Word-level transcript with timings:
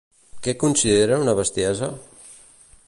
Què 0.47 0.55
considera 0.63 1.21
una 1.27 1.37
bestiesa? 1.41 1.91